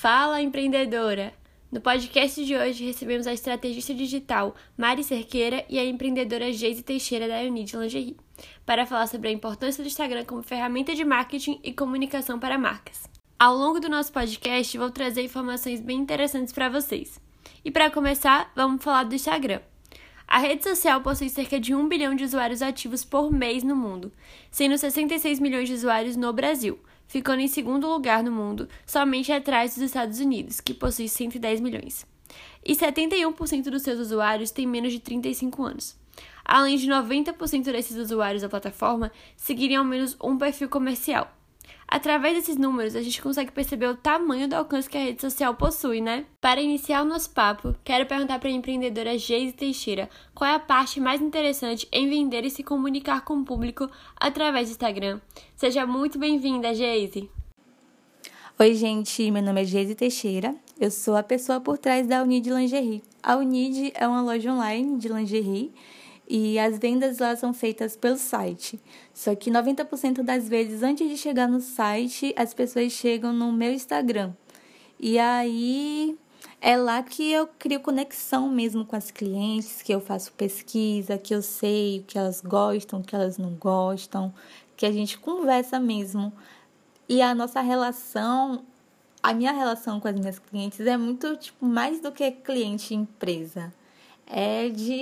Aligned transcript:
Fala, 0.00 0.40
empreendedora! 0.40 1.34
No 1.70 1.78
podcast 1.78 2.42
de 2.42 2.56
hoje 2.56 2.86
recebemos 2.86 3.26
a 3.26 3.34
estrategista 3.34 3.92
digital 3.92 4.56
Mari 4.74 5.04
Cerqueira 5.04 5.62
e 5.68 5.78
a 5.78 5.84
empreendedora 5.84 6.50
Geise 6.54 6.82
Teixeira 6.82 7.28
da 7.28 7.42
Unid 7.42 7.76
Lingerie 7.76 8.16
para 8.64 8.86
falar 8.86 9.06
sobre 9.08 9.28
a 9.28 9.30
importância 9.30 9.84
do 9.84 9.88
Instagram 9.88 10.24
como 10.24 10.42
ferramenta 10.42 10.94
de 10.94 11.04
marketing 11.04 11.60
e 11.62 11.70
comunicação 11.74 12.38
para 12.38 12.56
marcas. 12.56 13.02
Ao 13.38 13.54
longo 13.54 13.78
do 13.78 13.90
nosso 13.90 14.10
podcast, 14.10 14.78
vou 14.78 14.88
trazer 14.88 15.22
informações 15.22 15.82
bem 15.82 15.98
interessantes 15.98 16.54
para 16.54 16.70
vocês. 16.70 17.20
E 17.62 17.70
para 17.70 17.90
começar, 17.90 18.50
vamos 18.56 18.82
falar 18.82 19.04
do 19.04 19.14
Instagram. 19.14 19.60
A 20.26 20.38
rede 20.38 20.64
social 20.64 21.02
possui 21.02 21.28
cerca 21.28 21.60
de 21.60 21.74
1 21.74 21.88
bilhão 21.88 22.14
de 22.14 22.24
usuários 22.24 22.62
ativos 22.62 23.04
por 23.04 23.30
mês 23.30 23.62
no 23.62 23.76
mundo, 23.76 24.10
sendo 24.50 24.78
66 24.78 25.40
milhões 25.40 25.68
de 25.68 25.74
usuários 25.74 26.16
no 26.16 26.32
Brasil, 26.32 26.78
ficando 27.10 27.42
em 27.42 27.48
segundo 27.48 27.88
lugar 27.88 28.22
no 28.22 28.30
mundo, 28.30 28.68
somente 28.86 29.32
atrás 29.32 29.74
dos 29.74 29.82
Estados 29.82 30.20
Unidos, 30.20 30.60
que 30.60 30.72
possui 30.72 31.08
110 31.08 31.60
milhões. 31.60 32.06
E 32.64 32.72
71% 32.72 33.64
dos 33.64 33.82
seus 33.82 33.98
usuários 33.98 34.52
têm 34.52 34.64
menos 34.64 34.92
de 34.92 35.00
35 35.00 35.60
anos. 35.60 35.98
Além 36.44 36.76
de 36.76 36.88
90% 36.88 37.64
desses 37.64 37.96
usuários 37.96 38.42
da 38.42 38.48
plataforma 38.48 39.10
seguirem 39.36 39.76
ao 39.76 39.84
menos 39.84 40.16
um 40.22 40.38
perfil 40.38 40.68
comercial, 40.68 41.36
Através 41.92 42.36
desses 42.36 42.56
números, 42.56 42.94
a 42.94 43.02
gente 43.02 43.20
consegue 43.20 43.50
perceber 43.50 43.88
o 43.88 43.96
tamanho 43.96 44.46
do 44.46 44.54
alcance 44.54 44.88
que 44.88 44.96
a 44.96 45.02
rede 45.02 45.20
social 45.20 45.56
possui, 45.56 46.00
né? 46.00 46.24
Para 46.40 46.60
iniciar 46.60 47.02
o 47.02 47.04
nosso 47.04 47.30
papo, 47.30 47.74
quero 47.82 48.06
perguntar 48.06 48.38
para 48.38 48.48
a 48.48 48.52
empreendedora 48.52 49.18
Geise 49.18 49.52
Teixeira 49.52 50.08
qual 50.32 50.48
é 50.48 50.54
a 50.54 50.60
parte 50.60 51.00
mais 51.00 51.20
interessante 51.20 51.88
em 51.90 52.08
vender 52.08 52.44
e 52.44 52.50
se 52.50 52.62
comunicar 52.62 53.24
com 53.24 53.38
o 53.38 53.44
público 53.44 53.90
através 54.20 54.68
do 54.68 54.70
Instagram. 54.70 55.20
Seja 55.56 55.84
muito 55.84 56.16
bem-vinda, 56.16 56.72
Geise! 56.72 57.28
Oi, 58.56 58.74
gente, 58.74 59.28
meu 59.32 59.42
nome 59.42 59.62
é 59.62 59.64
Geise 59.64 59.96
Teixeira, 59.96 60.54
eu 60.78 60.92
sou 60.92 61.16
a 61.16 61.24
pessoa 61.24 61.60
por 61.60 61.76
trás 61.76 62.06
da 62.06 62.22
Unid 62.22 62.48
Lingerie. 62.48 63.02
A 63.20 63.34
Unid 63.34 63.90
é 63.96 64.06
uma 64.06 64.22
loja 64.22 64.52
online 64.52 64.96
de 64.96 65.08
lingerie 65.08 65.74
e 66.32 66.60
as 66.60 66.78
vendas 66.78 67.18
lá 67.18 67.34
são 67.34 67.52
feitas 67.52 67.96
pelo 67.96 68.16
site. 68.16 68.78
Só 69.12 69.34
que 69.34 69.50
90% 69.50 70.22
das 70.22 70.48
vezes, 70.48 70.80
antes 70.80 71.08
de 71.08 71.16
chegar 71.16 71.48
no 71.48 71.60
site, 71.60 72.32
as 72.36 72.54
pessoas 72.54 72.92
chegam 72.92 73.32
no 73.32 73.50
meu 73.50 73.72
Instagram. 73.72 74.32
E 75.00 75.18
aí 75.18 76.16
é 76.60 76.76
lá 76.76 77.02
que 77.02 77.32
eu 77.32 77.48
crio 77.58 77.80
conexão 77.80 78.48
mesmo 78.48 78.84
com 78.84 78.94
as 78.94 79.10
clientes, 79.10 79.82
que 79.82 79.92
eu 79.92 80.00
faço 80.00 80.32
pesquisa, 80.34 81.18
que 81.18 81.34
eu 81.34 81.42
sei 81.42 81.98
o 81.98 82.02
que 82.04 82.16
elas 82.16 82.40
gostam, 82.40 83.00
o 83.00 83.02
que 83.02 83.16
elas 83.16 83.36
não 83.36 83.50
gostam, 83.54 84.32
que 84.76 84.86
a 84.86 84.92
gente 84.92 85.18
conversa 85.18 85.80
mesmo. 85.80 86.32
E 87.08 87.20
a 87.20 87.34
nossa 87.34 87.60
relação, 87.60 88.62
a 89.20 89.34
minha 89.34 89.50
relação 89.50 89.98
com 89.98 90.06
as 90.06 90.14
minhas 90.14 90.38
clientes 90.38 90.78
é 90.86 90.96
muito 90.96 91.36
tipo 91.36 91.66
mais 91.66 92.00
do 92.00 92.12
que 92.12 92.30
cliente 92.30 92.94
empresa. 92.94 93.72
É 94.28 94.68
de 94.68 94.94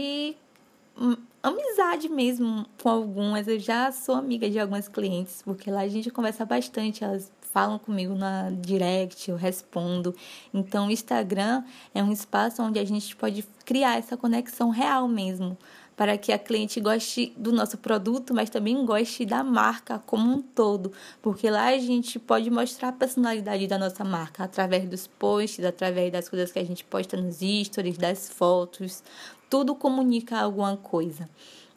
amizade 1.43 2.09
mesmo 2.09 2.67
com 2.83 2.89
algumas. 2.89 3.49
Eu 3.49 3.59
já 3.59 3.91
sou 3.93 4.15
amiga 4.15 4.49
de 4.51 4.59
algumas 4.59 4.89
clientes, 4.89 5.43
porque 5.43 5.71
lá 5.71 5.81
a 5.81 5.89
gente 5.89 6.11
conversa 6.11 6.45
bastante, 6.45 7.05
elas 7.05 7.31
falam 7.53 7.79
comigo 7.79 8.15
na 8.15 8.51
direct, 8.51 9.31
eu 9.31 9.37
respondo. 9.37 10.15
Então, 10.53 10.89
o 10.89 10.91
Instagram 10.91 11.65
é 11.95 12.03
um 12.03 12.13
espaço 12.13 12.63
onde 12.63 12.79
a 12.79 12.85
gente 12.85 13.17
pode 13.17 13.43
criar 13.65 13.99
essa 13.99 14.17
conexão 14.17 14.71
real 14.71 15.09
mesmo, 15.09 15.57
para 15.99 16.17
que 16.17 16.33
a 16.33 16.39
cliente 16.39 16.81
goste 16.81 17.33
do 17.37 17.51
nosso 17.51 17.77
produto, 17.77 18.33
mas 18.33 18.49
também 18.49 18.87
goste 18.87 19.27
da 19.27 19.43
marca 19.43 19.99
como 20.07 20.33
um 20.33 20.41
todo, 20.41 20.93
porque 21.21 21.51
lá 21.51 21.71
a 21.71 21.79
gente 21.79 22.21
pode 22.21 22.49
mostrar 22.51 22.91
a 22.91 22.93
personalidade 22.93 23.67
da 23.67 23.77
nossa 23.77 24.05
marca 24.05 24.45
através 24.45 24.89
dos 24.89 25.09
posts, 25.09 25.65
através 25.65 26.13
das 26.13 26.29
coisas 26.29 26.53
que 26.53 26.59
a 26.61 26.65
gente 26.65 26.85
posta 26.85 27.17
nos 27.17 27.41
stories, 27.65 27.99
das 27.99 28.31
fotos, 28.31 29.03
tudo 29.51 29.75
comunica 29.75 30.39
alguma 30.39 30.77
coisa. 30.77 31.29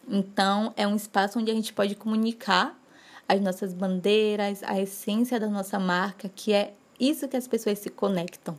Então, 0.07 0.71
é 0.77 0.87
um 0.87 0.95
espaço 0.95 1.39
onde 1.39 1.49
a 1.49 1.55
gente 1.55 1.73
pode 1.73 1.95
comunicar 1.95 2.79
as 3.27 3.41
nossas 3.41 3.73
bandeiras, 3.73 4.61
a 4.61 4.79
essência 4.79 5.39
da 5.39 5.47
nossa 5.47 5.79
marca, 5.79 6.29
que 6.29 6.53
é 6.53 6.75
isso 6.99 7.27
que 7.27 7.37
as 7.37 7.47
pessoas 7.47 7.79
se 7.79 7.89
conectam. 7.89 8.55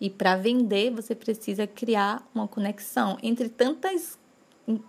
E 0.00 0.08
para 0.08 0.36
vender, 0.36 0.90
você 0.90 1.14
precisa 1.14 1.66
criar 1.66 2.26
uma 2.34 2.48
conexão 2.48 3.18
entre 3.22 3.50
tantas 3.50 4.18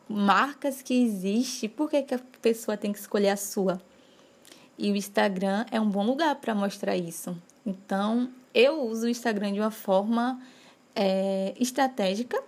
marcas 0.07 0.81
que 0.81 0.93
existem. 0.93 1.69
Por 1.69 1.89
que, 1.89 2.01
que 2.03 2.15
a 2.15 2.19
pessoa 2.41 2.77
tem 2.77 2.91
que 2.91 2.99
escolher 2.99 3.29
a 3.29 3.37
sua? 3.37 3.81
E 4.77 4.91
o 4.91 4.95
Instagram 4.95 5.65
é 5.71 5.79
um 5.79 5.89
bom 5.89 6.05
lugar 6.05 6.35
para 6.35 6.53
mostrar 6.53 6.95
isso. 6.95 7.35
Então, 7.65 8.29
eu 8.53 8.81
uso 8.81 9.05
o 9.05 9.09
Instagram 9.09 9.53
de 9.53 9.59
uma 9.59 9.71
forma 9.71 10.39
é, 10.95 11.53
estratégica 11.59 12.41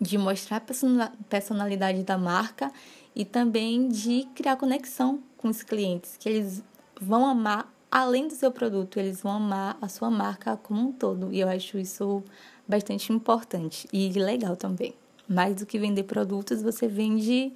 de 0.00 0.18
mostrar 0.18 0.58
a 0.58 1.10
personalidade 1.28 2.02
da 2.02 2.18
marca 2.18 2.70
e 3.14 3.24
também 3.24 3.88
de 3.88 4.28
criar 4.34 4.56
conexão 4.56 5.22
com 5.38 5.48
os 5.48 5.62
clientes, 5.62 6.16
que 6.18 6.28
eles 6.28 6.62
vão 7.00 7.24
amar 7.24 7.72
além 7.90 8.28
do 8.28 8.34
seu 8.34 8.50
produto, 8.50 8.98
eles 8.98 9.22
vão 9.22 9.32
amar 9.32 9.78
a 9.80 9.88
sua 9.88 10.10
marca 10.10 10.56
como 10.56 10.88
um 10.88 10.92
todo. 10.92 11.32
E 11.32 11.40
eu 11.40 11.48
acho 11.48 11.78
isso 11.78 12.22
bastante 12.68 13.12
importante 13.12 13.88
e 13.92 14.10
legal 14.10 14.56
também. 14.56 14.94
Mais 15.28 15.56
do 15.56 15.66
que 15.66 15.78
vender 15.78 16.04
produtos, 16.04 16.62
você 16.62 16.86
vende 16.86 17.52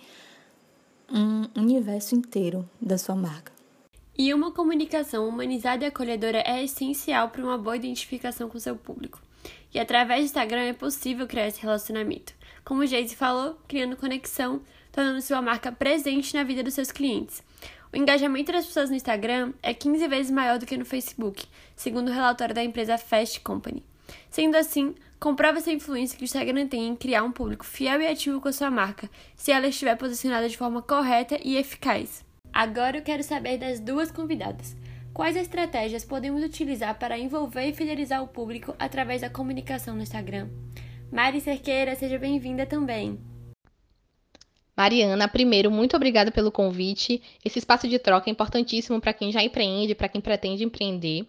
um 1.10 1.60
universo 1.60 2.14
inteiro 2.14 2.69
da 2.81 2.98
sua 2.98 3.14
marca. 3.14 3.53
E 4.16 4.34
uma 4.34 4.53
comunicação 4.53 5.28
humanizada 5.28 5.84
e 5.84 5.88
acolhedora 5.88 6.42
é 6.47 6.62
essencial 6.62 7.31
para 7.31 7.42
uma 7.42 7.56
boa 7.56 7.76
identificação 7.76 8.48
com 8.48 8.58
seu 8.58 8.76
público. 8.76 9.20
E 9.72 9.78
através 9.78 10.20
do 10.20 10.25
Instagram 10.26 10.62
é 10.62 10.72
possível 10.72 11.26
criar 11.26 11.47
esse 11.47 11.62
relacionamento. 11.62 12.34
Como 12.64 12.82
o 12.82 12.86
Jayce 12.86 13.16
falou, 13.16 13.58
criando 13.66 13.97
conexão, 13.97 14.60
tornando 14.92 15.22
sua 15.22 15.41
marca 15.41 15.72
presente 15.72 16.34
na 16.34 16.42
vida 16.42 16.62
dos 16.62 16.75
seus 16.75 16.92
clientes. 16.92 17.42
O 17.92 17.97
engajamento 17.97 18.52
das 18.52 18.66
pessoas 18.66 18.91
no 18.91 18.97
Instagram 18.97 19.52
é 19.62 19.72
15 19.72 20.06
vezes 20.06 20.31
maior 20.31 20.58
do 20.58 20.66
que 20.66 20.76
no 20.76 20.84
Facebook, 20.84 21.47
segundo 21.75 22.08
o 22.08 22.12
relatório 22.12 22.54
da 22.54 22.62
empresa 22.62 22.98
Fast 22.98 23.41
Company. 23.41 23.82
Sendo 24.31 24.56
assim, 24.56 24.94
comprova 25.19 25.59
essa 25.59 25.71
influência 25.71 26.16
que 26.16 26.25
o 26.25 26.26
Instagram 26.26 26.66
tem 26.66 26.88
em 26.88 26.97
criar 26.97 27.22
um 27.22 27.32
público 27.32 27.65
fiel 27.65 28.00
e 28.00 28.06
ativo 28.06 28.41
com 28.41 28.48
a 28.48 28.53
sua 28.53 28.71
marca, 28.71 29.10
se 29.37 29.53
ela 29.53 29.66
estiver 29.66 29.97
posicionada 29.97 30.48
de 30.48 30.56
forma 30.56 30.82
correta 30.82 31.38
e 31.43 31.56
eficaz. 31.56 32.25
Agora 32.53 32.99
eu 32.99 33.03
quero 33.03 33.22
saber 33.22 33.59
das 33.59 33.81
duas 33.81 34.10
convidadas. 34.10 34.76
Quais 35.12 35.37
estratégias 35.37 36.04
podemos 36.04 36.43
utilizar 36.43 36.99
para 36.99 37.19
envolver 37.19 37.66
e 37.66 37.75
fidelizar 37.75 38.22
o 38.22 38.28
público 38.28 38.75
através 38.78 39.20
da 39.20 39.31
comunicação 39.31 39.94
no 39.94 40.03
Instagram? 40.03 40.49
Mari 41.12 41.41
Cerqueira, 41.41 41.94
seja 41.97 42.19
bem-vinda 42.19 42.65
também. 42.65 43.19
Mariana, 44.76 45.28
primeiro, 45.28 45.70
muito 45.70 45.94
obrigada 45.94 46.31
pelo 46.31 46.50
convite. 46.50 47.20
Esse 47.44 47.59
espaço 47.59 47.87
de 47.87 47.99
troca 47.99 48.31
é 48.31 48.32
importantíssimo 48.32 49.00
para 49.00 49.12
quem 49.12 49.31
já 49.31 49.43
empreende, 49.43 49.94
para 49.94 50.09
quem 50.09 50.20
pretende 50.20 50.65
empreender 50.65 51.26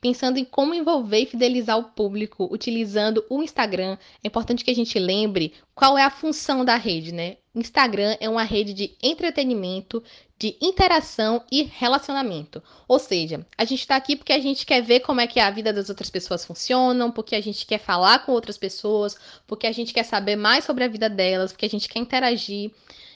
pensando 0.00 0.38
em 0.38 0.44
como 0.44 0.74
envolver 0.74 1.20
e 1.20 1.26
fidelizar 1.26 1.78
o 1.78 1.84
público 1.84 2.48
utilizando 2.50 3.24
o 3.28 3.42
Instagram, 3.42 3.98
é 4.24 4.28
importante 4.28 4.64
que 4.64 4.70
a 4.70 4.74
gente 4.74 4.98
lembre 4.98 5.52
qual 5.74 5.98
é 5.98 6.02
a 6.02 6.10
função 6.10 6.64
da 6.64 6.76
rede, 6.76 7.12
né? 7.12 7.36
Instagram 7.54 8.16
é 8.20 8.28
uma 8.28 8.44
rede 8.44 8.72
de 8.72 8.96
entretenimento, 9.02 10.02
de 10.38 10.56
interação 10.60 11.44
e 11.52 11.64
relacionamento. 11.64 12.62
Ou 12.88 12.98
seja, 12.98 13.46
a 13.58 13.64
gente 13.64 13.80
está 13.80 13.96
aqui 13.96 14.16
porque 14.16 14.32
a 14.32 14.38
gente 14.38 14.64
quer 14.64 14.80
ver 14.80 15.00
como 15.00 15.20
é 15.20 15.26
que 15.26 15.38
a 15.38 15.50
vida 15.50 15.72
das 15.72 15.90
outras 15.90 16.08
pessoas 16.08 16.44
funcionam, 16.44 17.10
porque 17.10 17.36
a 17.36 17.40
gente 17.42 17.66
quer 17.66 17.78
falar 17.78 18.20
com 18.20 18.32
outras 18.32 18.56
pessoas, 18.56 19.16
porque 19.46 19.66
a 19.66 19.72
gente 19.72 19.92
quer 19.92 20.04
saber 20.04 20.36
mais 20.36 20.64
sobre 20.64 20.84
a 20.84 20.88
vida 20.88 21.10
delas, 21.10 21.52
porque 21.52 21.66
a 21.66 21.70
gente 21.70 21.88
quer 21.88 21.98
interagir. 21.98 22.70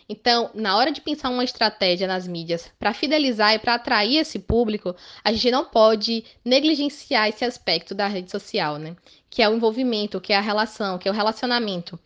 Então, 0.09 0.51
na 0.55 0.77
hora 0.77 0.93
de 0.93 1.01
pensar 1.01 1.31
uma 1.31 1.45
estratégia 1.45 2.07
nas 2.07 2.27
mídias 2.27 2.71
para 2.79 2.93
fidelizar 2.93 3.55
e 3.55 3.59
para 3.59 3.75
atrair 3.75 4.19
esse 4.19 4.39
público, 4.39 4.95
a 5.23 5.33
gente 5.33 5.51
não 5.51 5.65
pode 5.65 6.25
negligenciar 6.45 7.29
esse 7.29 7.45
aspecto 7.45 7.95
da 7.95 8.07
rede 8.07 8.31
social, 8.31 8.79
né? 8.79 8.95
Que 9.31 9.43
é 9.43 9.49
o 9.49 9.55
envolvimento, 9.55 10.21
que 10.21 10.33
é 10.33 10.37
a 10.37 10.43
relação, 10.43 10.99
que 10.99 11.09
é 11.09 11.11
o 11.11 11.15
relacionamento. 11.15 11.99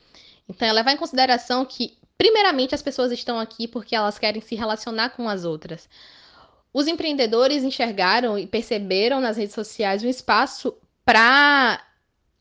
Então, 0.48 0.68
é 0.68 0.72
levar 0.72 0.92
em 0.92 0.96
consideração 0.96 1.64
que, 1.64 1.98
primeiramente, 2.16 2.74
as 2.74 2.82
pessoas 2.82 3.10
estão 3.10 3.38
aqui 3.38 3.66
porque 3.66 3.96
elas 3.96 4.18
querem 4.18 4.40
se 4.40 4.54
relacionar 4.54 5.10
com 5.10 5.28
as 5.28 5.44
outras. 5.44 5.88
Os 6.72 6.86
empreendedores 6.86 7.64
enxergaram 7.64 8.38
e 8.38 8.46
perceberam 8.46 9.20
nas 9.20 9.36
redes 9.36 9.54
sociais 9.54 10.04
um 10.04 10.08
espaço 10.08 10.72
para 11.04 11.82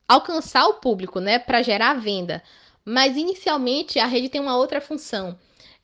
alcançar 0.08 0.68
o 0.68 0.76
público, 0.76 1.20
né? 1.20 1.40
Para 1.40 1.64
gerar 1.64 1.96
venda. 1.96 2.44
Mas 2.86 3.18
inicialmente 3.18 4.00
a 4.00 4.06
rede 4.06 4.30
tem 4.30 4.40
uma 4.40 4.56
outra 4.56 4.80
função, 4.80 5.38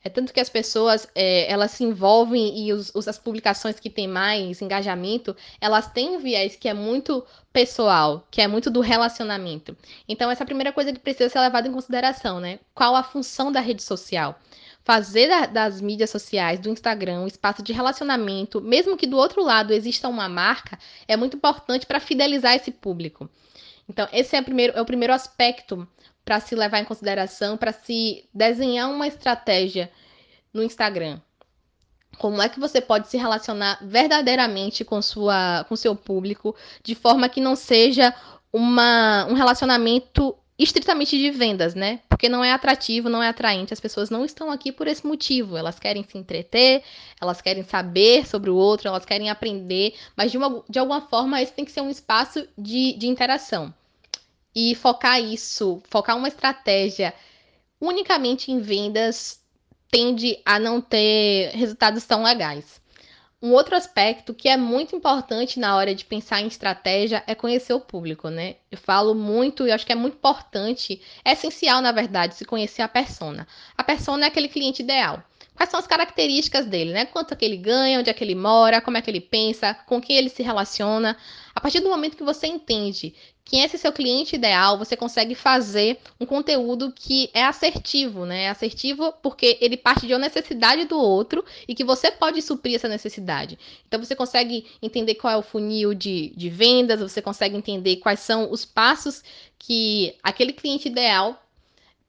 é 0.03 0.09
tanto 0.09 0.33
que 0.33 0.39
as 0.39 0.49
pessoas 0.49 1.07
é, 1.15 1.51
elas 1.51 1.71
se 1.71 1.83
envolvem 1.83 2.59
e 2.59 2.73
os, 2.73 2.91
os, 2.93 3.07
as 3.07 3.17
publicações 3.17 3.79
que 3.79 3.89
têm 3.89 4.07
mais 4.07 4.61
engajamento, 4.61 5.35
elas 5.61 5.87
têm 5.91 6.09
um 6.09 6.19
viés 6.19 6.55
que 6.55 6.67
é 6.67 6.73
muito 6.73 7.25
pessoal, 7.51 8.27
que 8.29 8.41
é 8.41 8.47
muito 8.47 8.69
do 8.69 8.81
relacionamento. 8.81 9.77
Então, 10.07 10.29
essa 10.29 10.43
é 10.43 10.45
a 10.45 10.47
primeira 10.47 10.73
coisa 10.73 10.91
que 10.91 10.99
precisa 10.99 11.29
ser 11.29 11.39
levada 11.39 11.67
em 11.67 11.71
consideração, 11.71 12.39
né? 12.39 12.59
Qual 12.73 12.95
a 12.95 13.03
função 13.03 13.51
da 13.51 13.59
rede 13.59 13.83
social? 13.83 14.39
fazer 14.83 15.29
das 15.47 15.79
mídias 15.79 16.09
sociais, 16.09 16.59
do 16.59 16.69
Instagram, 16.69 17.21
um 17.21 17.27
espaço 17.27 17.63
de 17.63 17.71
relacionamento, 17.71 18.59
mesmo 18.59 18.97
que 18.97 19.07
do 19.07 19.17
outro 19.17 19.41
lado 19.41 19.71
exista 19.71 20.09
uma 20.09 20.27
marca, 20.27 20.77
é 21.07 21.15
muito 21.15 21.37
importante 21.37 21.85
para 21.85 21.99
fidelizar 21.99 22.53
esse 22.53 22.69
público. 22.69 23.29
Então, 23.87 24.07
esse 24.11 24.35
é, 24.35 24.41
primeiro, 24.41 24.77
é 24.77 24.81
o 24.81 24.85
primeiro 24.85 25.13
aspecto 25.13 25.87
para 26.23 26.39
se 26.39 26.55
levar 26.55 26.79
em 26.79 26.85
consideração, 26.85 27.57
para 27.57 27.73
se 27.73 28.27
desenhar 28.33 28.89
uma 28.89 29.07
estratégia 29.07 29.91
no 30.53 30.63
Instagram. 30.63 31.19
Como 32.17 32.41
é 32.41 32.47
que 32.47 32.59
você 32.59 32.79
pode 32.79 33.09
se 33.09 33.17
relacionar 33.17 33.79
verdadeiramente 33.81 34.85
com 34.85 35.01
sua, 35.01 35.65
com 35.67 35.75
seu 35.75 35.95
público, 35.95 36.55
de 36.83 36.93
forma 36.93 37.27
que 37.27 37.41
não 37.41 37.55
seja 37.55 38.13
uma, 38.51 39.25
um 39.25 39.33
relacionamento 39.33 40.35
estritamente 40.57 41.17
de 41.17 41.31
vendas, 41.31 41.73
né? 41.73 42.01
Porque 42.07 42.29
não 42.29 42.43
é 42.43 42.51
atrativo, 42.51 43.09
não 43.09 43.21
é 43.21 43.27
atraente. 43.27 43.73
As 43.73 43.79
pessoas 43.79 44.09
não 44.09 44.23
estão 44.23 44.51
aqui 44.51 44.71
por 44.71 44.87
esse 44.87 45.05
motivo. 45.05 45.57
Elas 45.57 45.79
querem 45.79 46.03
se 46.03 46.17
entreter, 46.17 46.83
elas 47.19 47.41
querem 47.41 47.63
saber 47.63 48.27
sobre 48.27 48.49
o 48.49 48.55
outro, 48.55 48.87
elas 48.87 49.05
querem 49.05 49.29
aprender, 49.29 49.95
mas 50.15 50.31
de, 50.31 50.37
uma, 50.37 50.63
de 50.69 50.77
alguma 50.77 51.01
forma 51.01 51.41
esse 51.41 51.53
tem 51.53 51.65
que 51.65 51.71
ser 51.71 51.81
um 51.81 51.89
espaço 51.89 52.47
de, 52.57 52.93
de 52.93 53.07
interação. 53.07 53.73
E 54.55 54.75
focar 54.75 55.21
isso, 55.21 55.81
focar 55.89 56.15
uma 56.15 56.27
estratégia 56.27 57.13
unicamente 57.81 58.51
em 58.51 58.59
vendas 58.59 59.41
tende 59.89 60.39
a 60.45 60.57
não 60.57 60.81
ter 60.81 61.51
resultados 61.53 62.05
tão 62.05 62.23
legais. 62.23 62.81
Um 63.41 63.51
outro 63.51 63.75
aspecto 63.75 64.33
que 64.33 64.47
é 64.47 64.55
muito 64.55 64.95
importante 64.95 65.59
na 65.59 65.75
hora 65.75 65.93
de 65.93 66.05
pensar 66.05 66.41
em 66.41 66.47
estratégia 66.47 67.21
é 67.27 67.35
conhecer 67.35 67.73
o 67.73 67.79
público, 67.81 68.29
né? 68.29 68.55
Eu 68.71 68.77
falo 68.77 69.13
muito 69.13 69.67
e 69.67 69.71
acho 69.71 69.85
que 69.85 69.91
é 69.91 69.95
muito 69.95 70.15
importante, 70.15 71.01
é 71.25 71.33
essencial, 71.33 71.81
na 71.81 71.91
verdade, 71.91 72.35
se 72.35 72.45
conhecer 72.45 72.81
a 72.81 72.87
persona. 72.87 73.45
A 73.77 73.83
persona 73.83 74.23
é 74.23 74.27
aquele 74.29 74.47
cliente 74.47 74.81
ideal. 74.81 75.21
Quais 75.55 75.69
são 75.69 75.79
as 75.79 75.85
características 75.85 76.65
dele, 76.65 76.93
né? 76.93 77.05
Quanto 77.05 77.33
é 77.33 77.37
que 77.37 77.43
ele 77.43 77.57
ganha, 77.57 77.99
onde 77.99 78.09
é 78.09 78.13
que 78.13 78.23
ele 78.23 78.33
mora, 78.33 78.79
como 78.79 78.95
é 78.95 79.01
que 79.01 79.11
ele 79.11 79.19
pensa, 79.19 79.73
com 79.73 79.99
quem 80.01 80.15
ele 80.15 80.29
se 80.29 80.41
relaciona. 80.41 81.17
A 81.53 81.59
partir 81.59 81.81
do 81.81 81.89
momento 81.89 82.15
que 82.15 82.23
você 82.23 82.47
entende 82.47 83.13
quem 83.45 83.61
é 83.61 83.65
esse 83.65 83.77
seu 83.77 83.91
cliente 83.91 84.35
ideal, 84.35 84.77
você 84.77 84.95
consegue 84.95 85.35
fazer 85.35 85.99
um 86.19 86.25
conteúdo 86.25 86.93
que 86.95 87.29
é 87.33 87.43
assertivo, 87.43 88.25
né? 88.25 88.43
É 88.43 88.49
assertivo 88.49 89.13
porque 89.21 89.57
ele 89.59 89.75
parte 89.75 90.07
de 90.07 90.13
uma 90.13 90.19
necessidade 90.19 90.85
do 90.85 90.97
outro 90.97 91.43
e 91.67 91.75
que 91.75 91.83
você 91.83 92.09
pode 92.09 92.41
suprir 92.41 92.75
essa 92.75 92.87
necessidade. 92.87 93.59
Então 93.87 93.99
você 93.99 94.15
consegue 94.15 94.65
entender 94.81 95.15
qual 95.15 95.33
é 95.33 95.37
o 95.37 95.41
funil 95.41 95.93
de, 95.93 96.33
de 96.37 96.49
vendas, 96.49 97.01
você 97.01 97.21
consegue 97.21 97.55
entender 97.55 97.97
quais 97.97 98.21
são 98.21 98.49
os 98.49 98.63
passos 98.63 99.21
que 99.59 100.15
aquele 100.23 100.53
cliente 100.53 100.87
ideal 100.87 101.39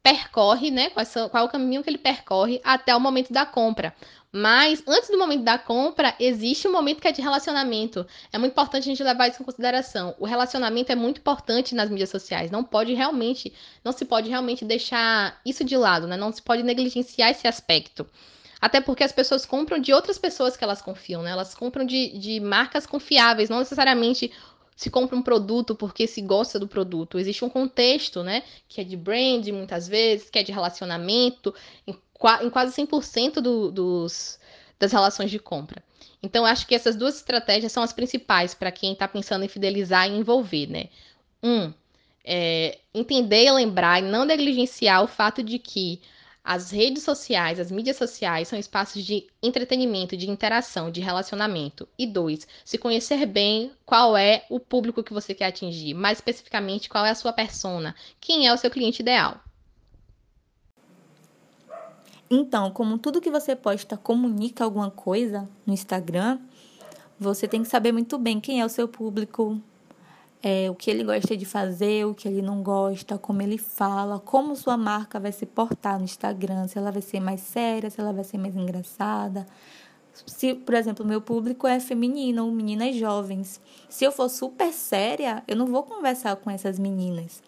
percorre, 0.04 0.70
né? 0.70 0.90
Qual 0.90 1.42
é 1.42 1.42
o 1.42 1.48
caminho 1.48 1.82
que 1.82 1.90
ele 1.90 1.98
percorre 1.98 2.60
até 2.62 2.94
o 2.94 3.00
momento 3.00 3.32
da 3.32 3.46
compra. 3.46 3.94
Mas 4.36 4.82
antes 4.84 5.10
do 5.10 5.16
momento 5.16 5.44
da 5.44 5.56
compra, 5.56 6.12
existe 6.18 6.66
um 6.66 6.72
momento 6.72 7.00
que 7.00 7.06
é 7.06 7.12
de 7.12 7.22
relacionamento. 7.22 8.04
É 8.32 8.36
muito 8.36 8.50
importante 8.50 8.82
a 8.82 8.86
gente 8.86 9.04
levar 9.04 9.28
isso 9.28 9.40
em 9.40 9.44
consideração. 9.44 10.12
O 10.18 10.26
relacionamento 10.26 10.90
é 10.90 10.96
muito 10.96 11.20
importante 11.20 11.72
nas 11.72 11.88
mídias 11.88 12.10
sociais. 12.10 12.50
Não 12.50 12.64
pode 12.64 12.92
realmente, 12.94 13.52
não 13.84 13.92
se 13.92 14.04
pode 14.04 14.28
realmente 14.28 14.64
deixar 14.64 15.40
isso 15.46 15.62
de 15.62 15.76
lado, 15.76 16.08
né? 16.08 16.16
Não 16.16 16.32
se 16.32 16.42
pode 16.42 16.64
negligenciar 16.64 17.30
esse 17.30 17.46
aspecto. 17.46 18.04
Até 18.60 18.80
porque 18.80 19.04
as 19.04 19.12
pessoas 19.12 19.46
compram 19.46 19.78
de 19.78 19.92
outras 19.92 20.18
pessoas 20.18 20.56
que 20.56 20.64
elas 20.64 20.82
confiam, 20.82 21.22
né? 21.22 21.30
Elas 21.30 21.54
compram 21.54 21.86
de, 21.86 22.18
de 22.18 22.40
marcas 22.40 22.86
confiáveis, 22.86 23.48
não 23.48 23.60
necessariamente 23.60 24.32
se 24.74 24.90
compra 24.90 25.16
um 25.16 25.22
produto 25.22 25.76
porque 25.76 26.08
se 26.08 26.20
gosta 26.20 26.58
do 26.58 26.66
produto. 26.66 27.20
Existe 27.20 27.44
um 27.44 27.48
contexto, 27.48 28.24
né? 28.24 28.42
Que 28.68 28.80
é 28.80 28.84
de 28.84 28.96
brand, 28.96 29.46
muitas 29.50 29.86
vezes, 29.86 30.28
que 30.28 30.40
é 30.40 30.42
de 30.42 30.50
relacionamento, 30.50 31.54
em, 32.42 32.50
quase 32.50 32.74
100% 32.74 33.34
do, 33.40 33.70
dos, 33.70 34.38
das 34.78 34.92
relações 34.92 35.30
de 35.30 35.38
compra. 35.38 35.82
Então, 36.22 36.46
acho 36.46 36.66
que 36.66 36.74
essas 36.74 36.96
duas 36.96 37.16
estratégias 37.16 37.70
são 37.70 37.82
as 37.82 37.92
principais 37.92 38.54
para 38.54 38.72
quem 38.72 38.92
está 38.92 39.06
pensando 39.06 39.44
em 39.44 39.48
fidelizar 39.48 40.08
e 40.08 40.16
envolver, 40.16 40.66
né? 40.66 40.88
Um, 41.42 41.72
é, 42.24 42.78
entender 42.94 43.44
e 43.44 43.50
lembrar 43.50 44.02
e 44.02 44.06
não 44.06 44.24
negligenciar 44.24 45.04
o 45.04 45.06
fato 45.06 45.42
de 45.42 45.58
que 45.58 46.00
as 46.42 46.70
redes 46.70 47.02
sociais, 47.02 47.58
as 47.58 47.70
mídias 47.70 47.96
sociais 47.96 48.48
são 48.48 48.58
espaços 48.58 49.02
de 49.02 49.26
entretenimento, 49.42 50.14
de 50.14 50.28
interação, 50.28 50.90
de 50.90 51.00
relacionamento. 51.00 51.88
E 51.98 52.06
dois, 52.06 52.46
se 52.64 52.76
conhecer 52.76 53.24
bem 53.24 53.72
qual 53.86 54.14
é 54.14 54.44
o 54.50 54.60
público 54.60 55.02
que 55.02 55.12
você 55.12 55.34
quer 55.34 55.46
atingir, 55.46 55.94
mais 55.94 56.18
especificamente 56.18 56.88
qual 56.88 57.06
é 57.06 57.10
a 57.10 57.14
sua 57.14 57.32
persona, 57.32 57.94
quem 58.20 58.46
é 58.46 58.52
o 58.52 58.58
seu 58.58 58.70
cliente 58.70 59.00
ideal. 59.00 59.42
Então, 62.36 62.68
como 62.72 62.98
tudo 62.98 63.20
que 63.20 63.30
você 63.30 63.54
posta 63.54 63.96
comunica 63.96 64.64
alguma 64.64 64.90
coisa 64.90 65.48
no 65.64 65.72
Instagram, 65.72 66.40
você 67.18 67.46
tem 67.46 67.62
que 67.62 67.68
saber 67.68 67.92
muito 67.92 68.18
bem 68.18 68.40
quem 68.40 68.60
é 68.60 68.66
o 68.66 68.68
seu 68.68 68.88
público, 68.88 69.56
é, 70.42 70.68
o 70.68 70.74
que 70.74 70.90
ele 70.90 71.04
gosta 71.04 71.36
de 71.36 71.44
fazer, 71.44 72.04
o 72.04 72.12
que 72.12 72.26
ele 72.26 72.42
não 72.42 72.60
gosta, 72.60 73.16
como 73.16 73.40
ele 73.40 73.56
fala, 73.56 74.18
como 74.18 74.56
sua 74.56 74.76
marca 74.76 75.20
vai 75.20 75.30
se 75.30 75.46
portar 75.46 75.96
no 75.96 76.04
Instagram, 76.04 76.66
se 76.66 76.76
ela 76.76 76.90
vai 76.90 77.02
ser 77.02 77.20
mais 77.20 77.40
séria, 77.40 77.88
se 77.88 78.00
ela 78.00 78.12
vai 78.12 78.24
ser 78.24 78.36
mais 78.36 78.56
engraçada. 78.56 79.46
Se, 80.26 80.54
por 80.54 80.74
exemplo, 80.74 81.06
meu 81.06 81.20
público 81.20 81.68
é 81.68 81.78
feminino, 81.78 82.50
meninas 82.50 82.96
jovens. 82.96 83.60
Se 83.88 84.04
eu 84.04 84.10
for 84.10 84.28
super 84.28 84.72
séria, 84.72 85.44
eu 85.46 85.54
não 85.54 85.66
vou 85.66 85.84
conversar 85.84 86.34
com 86.34 86.50
essas 86.50 86.80
meninas. 86.80 87.40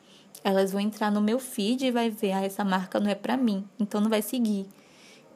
Elas 0.45 0.73
vão 0.73 0.81
entrar 0.81 1.11
no 1.11 1.21
meu 1.21 1.39
feed 1.39 1.87
e 1.87 1.91
vai 1.91 2.11
ver, 2.11 2.33
ah, 2.33 2.43
essa 2.43 2.65
marca 2.65 3.01
não 3.01 3.11
é 3.11 3.15
para 3.15 3.37
mim, 3.37 3.65
então 3.79 4.01
não 4.01 4.11
vai 4.11 4.23
seguir. 4.23 4.67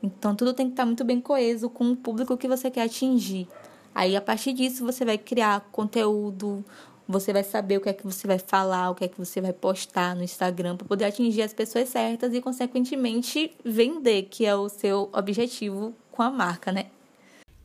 Então 0.02 0.34
tudo 0.34 0.54
tem 0.54 0.66
que 0.66 0.72
estar 0.72 0.86
muito 0.86 1.04
bem 1.04 1.20
coeso 1.20 1.68
com 1.68 1.90
o 1.90 1.96
público 1.96 2.36
que 2.36 2.48
você 2.48 2.70
quer 2.70 2.82
atingir. 2.82 3.48
Aí 3.94 4.16
a 4.16 4.20
partir 4.20 4.52
disso 4.52 4.84
você 4.84 5.04
vai 5.04 5.18
criar 5.18 5.60
conteúdo, 5.72 6.64
você 7.10 7.32
vai 7.32 7.42
saber 7.42 7.76
o 7.76 7.80
que 7.80 7.88
é 7.88 7.92
que 7.92 8.04
você 8.04 8.26
vai 8.26 8.38
falar, 8.38 8.90
o 8.90 8.94
que 8.94 9.04
é 9.04 9.08
que 9.08 9.18
você 9.18 9.40
vai 9.40 9.52
postar 9.52 10.14
no 10.14 10.22
Instagram 10.22 10.76
para 10.76 10.86
poder 10.86 11.06
atingir 11.06 11.42
as 11.42 11.52
pessoas 11.52 11.88
certas 11.88 12.32
e, 12.32 12.40
consequentemente, 12.40 13.52
vender, 13.64 14.28
que 14.30 14.46
é 14.46 14.54
o 14.54 14.68
seu 14.68 15.10
objetivo 15.12 15.92
com 16.12 16.22
a 16.22 16.30
marca, 16.30 16.70
né? 16.70 16.86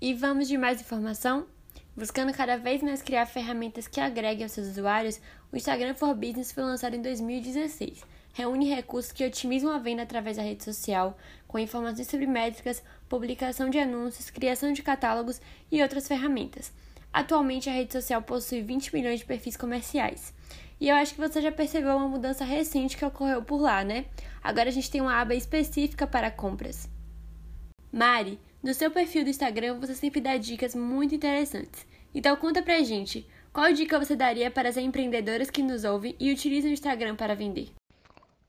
E 0.02 0.14
vamos 0.14 0.48
de 0.48 0.58
mais 0.58 0.82
informação? 0.82 1.46
Buscando 1.96 2.34
cada 2.34 2.58
vez 2.58 2.82
mais 2.82 3.02
criar 3.02 3.26
ferramentas 3.26 3.88
que 3.88 4.00
agreguem 4.00 4.44
aos 4.44 4.52
seus 4.52 4.68
usuários, 4.68 5.22
o 5.56 5.58
Instagram 5.58 5.94
for 5.94 6.14
Business 6.14 6.52
foi 6.52 6.64
lançado 6.64 6.98
em 6.98 7.02
2016. 7.02 8.04
Reúne 8.34 8.68
recursos 8.68 9.14
que 9.14 9.26
otimizam 9.26 9.72
a 9.72 9.78
venda 9.78 10.02
através 10.02 10.36
da 10.36 10.44
rede 10.44 10.66
social, 10.66 11.18
com 11.48 11.58
informações 11.58 12.10
sobre 12.10 12.28
métricas, 12.28 12.84
publicação 13.08 13.70
de 13.70 13.80
anúncios, 13.80 14.30
criação 14.30 14.74
de 14.74 14.84
catálogos 14.84 15.40
e 15.72 15.82
outras 15.82 16.10
ferramentas. 16.10 16.74
Atualmente, 17.14 17.70
a 17.70 17.74
rede 17.74 17.94
social 17.94 18.22
possui 18.22 18.64
20 18.64 18.94
milhões 18.94 19.20
de 19.20 19.26
perfis 19.26 19.56
comerciais. 19.56 20.34
E 20.78 20.90
eu 20.90 20.96
acho 20.98 21.14
que 21.14 21.22
você 21.22 21.42
já 21.42 21.54
percebeu 21.54 21.96
uma 21.96 22.10
mudança 22.10 22.44
recente 22.44 22.98
que 22.98 23.06
ocorreu 23.06 23.42
por 23.42 23.62
lá, 23.62 23.82
né? 23.82 24.08
Agora 24.44 24.68
a 24.68 24.74
gente 24.74 24.92
tem 24.92 25.00
uma 25.00 25.22
aba 25.22 25.36
específica 25.36 26.06
para 26.06 26.30
compras. 26.30 26.90
Mari, 27.94 28.38
no 28.62 28.74
seu 28.74 28.92
perfil 28.92 29.24
do 29.24 29.30
Instagram 29.30 29.80
você 29.80 29.96
sempre 29.96 30.20
dá 30.20 30.36
dicas 30.36 30.76
muito 30.76 31.16
interessantes. 31.16 31.88
Então 32.14 32.36
conta 32.36 32.62
pra 32.62 32.84
gente, 32.84 33.26
qual 33.56 33.72
dica 33.72 33.98
você 33.98 34.18
daria 34.18 34.52
para 34.52 34.68
as 34.68 34.76
empreendedoras 34.76 35.50
que 35.50 35.64
nos 35.64 35.86
ouvem 35.86 36.14
e 36.20 36.30
utilizam 36.30 36.70
o 36.70 36.74
Instagram 36.74 37.16
para 37.16 37.34
vender? 37.34 37.70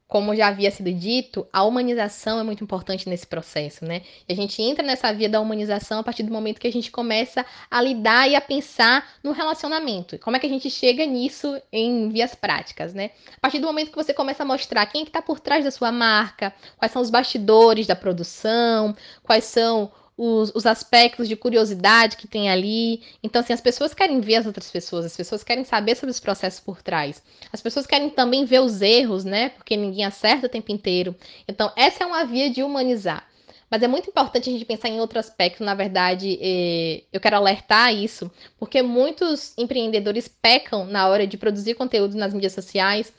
como 0.09 0.37
já 0.37 0.47
havia 0.47 0.71
sido 0.71 0.93
dito, 0.93 1.49
a 1.53 1.65
humanização 1.65 2.39
é 2.39 2.43
muito 2.45 2.63
importante 2.63 3.09
nesse 3.09 3.27
processo, 3.27 3.85
né? 3.85 4.03
A 4.29 4.35
gente 4.35 4.63
entra 4.63 4.85
nessa 4.85 5.13
via 5.13 5.29
da 5.29 5.41
humanização 5.41 5.99
a 5.99 6.03
partir 6.05 6.23
do 6.23 6.33
momento 6.33 6.61
que 6.61 6.67
a 6.69 6.73
gente 6.73 6.93
começa 6.93 7.45
a 7.69 7.83
lidar 7.83 8.31
e 8.31 8.37
a 8.37 8.41
pensar 8.41 9.05
no 9.21 9.33
relacionamento. 9.33 10.17
Como 10.21 10.37
é 10.37 10.39
que 10.39 10.47
a 10.47 10.49
gente 10.49 10.71
chega 10.71 11.05
nisso 11.05 11.61
em 11.73 12.09
vias 12.09 12.37
práticas, 12.37 12.95
né? 12.95 13.11
A 13.37 13.41
partir 13.41 13.59
do 13.59 13.67
momento 13.67 13.91
que 13.91 13.97
você 13.97 14.15
começa 14.15 14.45
a 14.45 14.47
mostrar 14.47 14.87
quem 14.87 15.01
é 15.01 15.05
está 15.05 15.21
por 15.21 15.41
trás 15.41 15.65
da 15.65 15.73
sua 15.73 15.91
marca, 15.91 16.55
quais 16.79 16.93
são 16.93 17.03
os 17.03 17.11
bastidores 17.11 17.89
da 17.89 17.97
produção, 17.97 18.95
quais 19.25 19.43
são 19.43 19.91
os, 20.17 20.51
os, 20.55 20.65
aspectos 20.65 21.29
de 21.29 21.37
curiosidade 21.37 22.17
que 22.17 22.27
tem 22.27 22.49
ali. 22.49 23.03
Então, 23.23 23.41
assim, 23.41 23.53
as 23.53 23.61
pessoas 23.61 23.93
querem 23.93 24.21
ver 24.21 24.37
as 24.37 24.47
outras 24.47 24.71
pessoas, 24.71 25.05
as 25.05 25.17
pessoas 25.17 25.45
querem 25.45 25.65
saber 25.65 25.95
sobre 25.95 26.11
os 26.11 26.21
processos 26.21 26.61
por 26.61 26.83
trás. 26.83 27.23
As 27.53 27.61
pessoas 27.61 27.87
querem 27.87 28.09
também 28.09 28.45
ver 28.45 28.61
os 28.61 28.81
erros, 28.81 29.25
né? 29.25 29.51
Porque 29.51 29.77
ninguém 29.77 30.05
acerta 30.05 30.47
o 30.47 30.51
tempo 30.51 30.73
inteiro. 30.73 31.15
Então, 31.47 31.71
essa 31.77 32.05
é 32.05 32.07
uma 32.07 32.25
via 32.25 32.49
de 32.49 32.63
humanizar. 32.63 33.27
Mas 33.71 33.83
é 33.83 33.89
muito 33.89 34.09
importante 34.09 34.49
a 34.49 34.53
gente 34.53 34.65
pensar 34.65 34.89
em 34.89 35.01
outro 35.01 35.19
aspecto, 35.19 35.65
na 35.65 35.75
verdade, 35.75 36.39
eh, 36.41 37.03
eu 37.13 37.21
quero 37.21 37.37
alertar 37.37 37.93
isso, 37.93 38.31
porque 38.59 38.81
muitos 38.81 39.53
empreendedores 39.59 40.29
pecam 40.29 40.85
na 40.87 41.09
hora 41.09 41.27
de 41.27 41.37
produzir 41.37 41.75
conteúdo 41.75 42.17
nas 42.17 42.33
mídias 42.33 42.53
sociais 42.53 43.13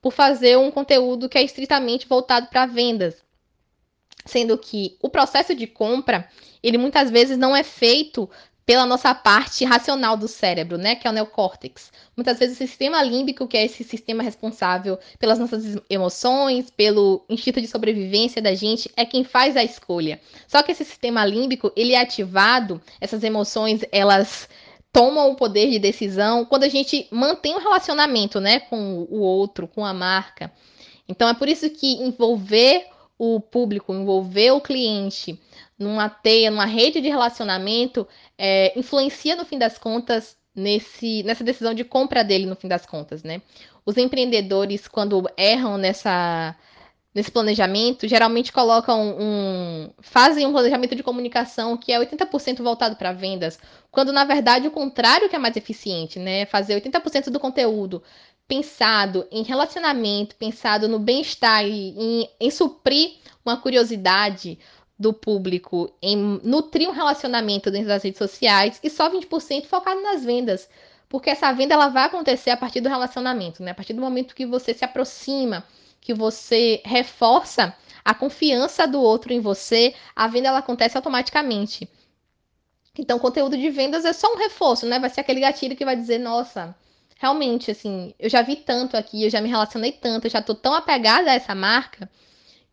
por 0.00 0.12
fazer 0.12 0.58
um 0.58 0.72
conteúdo 0.72 1.28
que 1.28 1.38
é 1.38 1.42
estritamente 1.42 2.08
voltado 2.08 2.48
para 2.48 2.66
vendas 2.66 3.22
sendo 4.24 4.56
que 4.58 4.96
o 5.00 5.08
processo 5.08 5.54
de 5.54 5.66
compra 5.66 6.28
ele 6.62 6.78
muitas 6.78 7.10
vezes 7.10 7.36
não 7.36 7.56
é 7.56 7.62
feito 7.62 8.28
pela 8.64 8.86
nossa 8.86 9.12
parte 9.14 9.64
racional 9.64 10.16
do 10.16 10.28
cérebro, 10.28 10.78
né, 10.78 10.94
que 10.94 11.06
é 11.06 11.10
o 11.10 11.12
neocórtex. 11.12 11.90
Muitas 12.16 12.38
vezes 12.38 12.54
o 12.54 12.58
sistema 12.58 13.02
límbico, 13.02 13.48
que 13.48 13.56
é 13.56 13.64
esse 13.64 13.82
sistema 13.82 14.22
responsável 14.22 14.98
pelas 15.18 15.38
nossas 15.38 15.76
emoções, 15.90 16.70
pelo 16.70 17.24
instinto 17.28 17.60
de 17.60 17.66
sobrevivência 17.66 18.40
da 18.40 18.54
gente, 18.54 18.90
é 18.96 19.04
quem 19.04 19.24
faz 19.24 19.56
a 19.56 19.64
escolha. 19.64 20.20
Só 20.46 20.62
que 20.62 20.70
esse 20.70 20.84
sistema 20.84 21.24
límbico, 21.24 21.72
ele 21.74 21.94
é 21.94 22.00
ativado, 22.00 22.80
essas 23.00 23.24
emoções, 23.24 23.80
elas 23.90 24.48
tomam 24.92 25.30
o 25.30 25.36
poder 25.36 25.70
de 25.70 25.78
decisão 25.78 26.44
quando 26.44 26.64
a 26.64 26.68
gente 26.68 27.08
mantém 27.10 27.56
um 27.56 27.60
relacionamento, 27.60 28.38
né, 28.38 28.60
com 28.60 29.06
o 29.10 29.18
outro, 29.20 29.66
com 29.66 29.84
a 29.84 29.92
marca. 29.92 30.52
Então 31.08 31.28
é 31.28 31.34
por 31.34 31.48
isso 31.48 31.68
que 31.68 31.94
envolver 31.94 32.86
o 33.18 33.40
público, 33.40 33.94
envolver 33.94 34.50
o 34.52 34.60
cliente 34.60 35.40
numa 35.78 36.08
teia, 36.08 36.50
numa 36.50 36.64
rede 36.64 37.00
de 37.00 37.08
relacionamento, 37.08 38.06
é, 38.36 38.78
influencia 38.78 39.36
no 39.36 39.44
fim 39.44 39.58
das 39.58 39.78
contas 39.78 40.36
nesse, 40.54 41.22
nessa 41.22 41.44
decisão 41.44 41.74
de 41.74 41.84
compra 41.84 42.22
dele 42.22 42.46
no 42.46 42.56
fim 42.56 42.68
das 42.68 42.84
contas, 42.86 43.22
né? 43.22 43.42
Os 43.84 43.96
empreendedores, 43.96 44.86
quando 44.86 45.28
erram 45.36 45.76
nessa 45.76 46.56
nesse 47.14 47.30
planejamento, 47.30 48.08
geralmente 48.08 48.52
colocam 48.52 49.16
um. 49.18 49.90
fazem 50.00 50.46
um 50.46 50.52
planejamento 50.52 50.94
de 50.94 51.02
comunicação 51.02 51.76
que 51.76 51.92
é 51.92 51.98
80% 51.98 52.62
voltado 52.62 52.96
para 52.96 53.12
vendas, 53.12 53.58
quando 53.90 54.12
na 54.12 54.24
verdade 54.24 54.66
o 54.66 54.70
contrário 54.70 55.28
que 55.28 55.36
é 55.36 55.38
mais 55.38 55.56
eficiente, 55.56 56.18
né? 56.18 56.46
Fazer 56.46 56.80
80% 56.80 57.30
do 57.30 57.38
conteúdo 57.38 58.02
pensado 58.52 59.26
em 59.30 59.42
relacionamento, 59.42 60.36
pensado 60.36 60.86
no 60.86 60.98
bem-estar 60.98 61.64
e 61.64 61.94
em, 61.98 62.30
em 62.38 62.50
suprir 62.50 63.14
uma 63.42 63.56
curiosidade 63.56 64.58
do 64.98 65.10
público, 65.10 65.90
em 66.02 66.14
nutrir 66.44 66.86
um 66.86 66.92
relacionamento 66.92 67.70
dentro 67.70 67.88
das 67.88 68.02
redes 68.02 68.18
sociais 68.18 68.78
e 68.82 68.90
só 68.90 69.10
20% 69.10 69.64
focado 69.64 70.02
nas 70.02 70.22
vendas. 70.22 70.68
Porque 71.08 71.30
essa 71.30 71.50
venda 71.50 71.72
ela 71.72 71.88
vai 71.88 72.04
acontecer 72.04 72.50
a 72.50 72.56
partir 72.56 72.82
do 72.82 72.90
relacionamento, 72.90 73.62
né? 73.62 73.70
A 73.70 73.74
partir 73.74 73.94
do 73.94 74.02
momento 74.02 74.34
que 74.34 74.44
você 74.44 74.74
se 74.74 74.84
aproxima, 74.84 75.64
que 75.98 76.12
você 76.12 76.82
reforça 76.84 77.74
a 78.04 78.12
confiança 78.12 78.86
do 78.86 79.00
outro 79.00 79.32
em 79.32 79.40
você, 79.40 79.94
a 80.14 80.28
venda 80.28 80.48
ela 80.48 80.58
acontece 80.58 80.94
automaticamente. 80.94 81.88
Então, 82.98 83.18
conteúdo 83.18 83.56
de 83.56 83.70
vendas 83.70 84.04
é 84.04 84.12
só 84.12 84.30
um 84.30 84.36
reforço, 84.36 84.84
né? 84.84 84.98
Vai 84.98 85.08
ser 85.08 85.22
aquele 85.22 85.40
gatilho 85.40 85.74
que 85.74 85.86
vai 85.86 85.96
dizer, 85.96 86.18
nossa, 86.18 86.76
realmente, 87.22 87.70
assim, 87.70 88.12
eu 88.18 88.28
já 88.28 88.42
vi 88.42 88.56
tanto 88.56 88.96
aqui, 88.96 89.22
eu 89.22 89.30
já 89.30 89.40
me 89.40 89.48
relacionei 89.48 89.92
tanto, 89.92 90.26
eu 90.26 90.30
já 90.30 90.42
tô 90.42 90.56
tão 90.56 90.74
apegada 90.74 91.30
a 91.30 91.34
essa 91.34 91.54
marca 91.54 92.10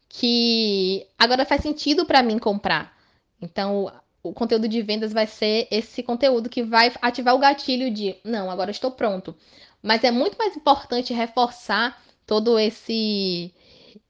que 0.10 1.06
agora 1.20 1.46
faz 1.46 1.62
sentido 1.62 2.04
para 2.04 2.24
mim 2.24 2.40
comprar. 2.40 2.98
Então, 3.40 3.94
o 4.24 4.34
conteúdo 4.34 4.68
de 4.68 4.82
vendas 4.82 5.14
vai 5.14 5.28
ser 5.28 5.68
esse 5.70 6.02
conteúdo 6.02 6.50
que 6.50 6.64
vai 6.64 6.92
ativar 7.00 7.36
o 7.36 7.38
gatilho 7.38 7.92
de, 7.92 8.16
não, 8.24 8.50
agora 8.50 8.72
estou 8.72 8.90
pronto. 8.90 9.36
Mas 9.84 10.04
é 10.04 10.10
muito 10.10 10.36
mais 10.36 10.58
importante 10.58 11.14
reforçar 11.14 12.02
todo 12.26 12.58
esse, 12.58 13.54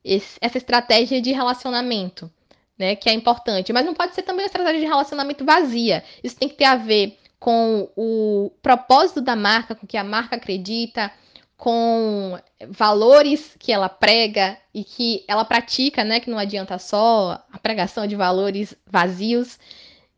esse 0.02 0.38
essa 0.40 0.58
estratégia 0.58 1.22
de 1.22 1.34
relacionamento, 1.34 2.32
né, 2.78 2.96
que 2.96 3.10
é 3.10 3.14
importante, 3.14 3.74
mas 3.74 3.86
não 3.86 3.94
pode 3.94 4.16
ser 4.16 4.24
também 4.24 4.46
uma 4.46 4.48
estratégia 4.48 4.80
de 4.80 4.88
relacionamento 4.88 5.44
vazia. 5.44 6.02
Isso 6.24 6.38
tem 6.38 6.48
que 6.48 6.56
ter 6.56 6.64
a 6.64 6.78
ver 6.78 7.20
com 7.40 7.90
o 7.96 8.52
propósito 8.62 9.22
da 9.22 9.36
marca, 9.36 9.74
com 9.74 9.86
o 9.86 9.88
que 9.88 9.98
a 9.98 10.04
marca 10.04 10.36
acredita, 10.36 11.12
com 11.56 12.38
valores 12.70 13.56
que 13.58 13.72
ela 13.72 13.90
prega 13.90 14.58
e 14.74 14.84
que 14.84 15.24
ela 15.28 15.46
pratica, 15.46 16.04
né? 16.04 16.20
Que 16.20 16.30
não 16.30 16.38
adianta 16.38 16.78
só 16.78 17.44
a 17.52 17.58
pregação 17.60 18.06
de 18.06 18.16
valores 18.16 18.76
vazios. 18.86 19.58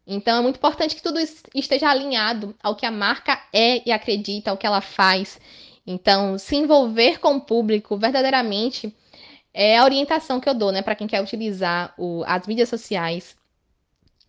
Então 0.06 0.40
é 0.40 0.42
muito 0.42 0.58
importante 0.58 0.96
que 0.96 1.02
tudo 1.02 1.20
esteja 1.54 1.90
alinhado 1.90 2.56
ao 2.62 2.76
que 2.76 2.86
a 2.86 2.92
marca 2.92 3.40
é 3.54 3.88
e 3.88 3.92
acredita, 3.92 4.52
ao 4.52 4.58
que 4.58 4.66
ela 4.66 4.82
faz. 4.82 5.40
Então, 5.86 6.38
se 6.38 6.56
envolver 6.56 7.20
com 7.20 7.36
o 7.36 7.42
público 7.42 7.98
verdadeiramente 7.98 8.96
é 9.54 9.78
a 9.78 9.84
orientação 9.84 10.40
que 10.40 10.48
eu 10.48 10.54
dou, 10.54 10.72
né, 10.72 10.82
para 10.82 10.96
quem 10.96 11.08
quer 11.08 11.22
utilizar 11.22 11.94
o, 11.98 12.24
as 12.26 12.48
mídias 12.48 12.70
sociais 12.70 13.36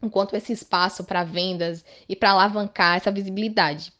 enquanto 0.03 0.35
esse 0.35 0.53
espaço 0.53 1.05
para 1.05 1.25
vendas 1.25 1.85
e 2.09 2.17
para 2.17 2.31
alavancar 2.31 2.97
essa 2.97 3.11
visibilidade. 3.11 3.93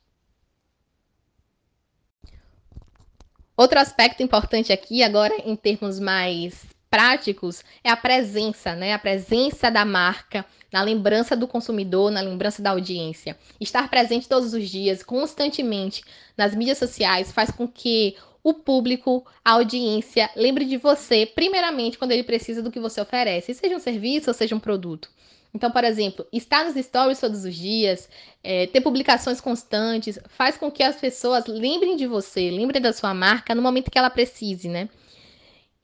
Outro 3.57 3.79
aspecto 3.79 4.23
importante 4.23 4.73
aqui, 4.73 5.03
agora 5.03 5.35
em 5.45 5.55
termos 5.55 6.01
mais 6.01 6.67
práticos, 6.91 7.63
é 7.85 7.91
a 7.91 7.97
presença, 7.97 8.75
né? 8.75 8.93
A 8.93 8.99
presença 8.99 9.71
da 9.71 9.85
marca 9.85 10.45
na 10.73 10.83
lembrança 10.83 11.37
do 11.37 11.47
consumidor, 11.47 12.11
na 12.11 12.23
lembrança 12.23 12.63
da 12.63 12.71
audiência. 12.71 13.39
Estar 13.61 13.89
presente 13.91 14.29
todos 14.29 14.55
os 14.55 14.69
dias, 14.69 15.03
constantemente 15.03 16.03
nas 16.37 16.55
mídias 16.55 16.79
sociais, 16.79 17.31
faz 17.31 17.51
com 17.51 17.69
que 17.69 18.17
o 18.43 18.55
público, 18.55 19.25
a 19.45 19.53
audiência, 19.53 20.29
lembre 20.35 20.65
de 20.65 20.77
você, 20.77 21.27
primeiramente, 21.27 21.97
quando 21.97 22.13
ele 22.13 22.25
precisa 22.25 22.63
do 22.63 22.73
que 22.73 22.81
você 22.81 23.01
oferece, 23.01 23.55
seja 23.55 23.77
um 23.77 23.79
serviço 23.79 24.31
ou 24.31 24.35
seja 24.35 24.57
um 24.57 24.61
produto. 24.61 25.09
Então, 25.55 25.71
por 25.71 25.85
exemplo, 25.85 26.27
estar 26.33 26.65
nos 26.65 26.83
stories 26.83 27.21
todos 27.21 27.45
os 27.45 27.55
dias, 27.55 28.09
é, 28.43 28.67
ter 28.67 28.81
publicações 28.81 29.41
constantes, 29.41 30.19
faz 30.29 30.57
com 30.57 30.71
que 30.71 30.83
as 30.83 30.97
pessoas 30.97 31.47
lembrem 31.47 31.95
de 31.97 32.07
você, 32.07 32.51
lembrem 32.51 32.81
da 32.81 32.93
sua 32.93 33.13
marca 33.13 33.55
no 33.55 33.61
momento 33.61 33.91
que 33.91 33.99
ela 33.99 34.09
precise, 34.09 34.69
né? 34.69 34.89